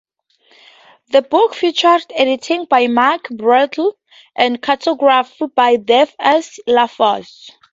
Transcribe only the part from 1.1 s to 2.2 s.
The book features